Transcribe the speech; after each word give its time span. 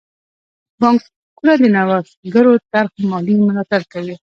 بانکونه 0.79 1.53
د 1.61 1.63
نوښتګرو 1.75 2.53
طرحو 2.71 3.01
مالي 3.11 3.35
ملاتړ 3.47 3.81
کوي. 3.93 4.15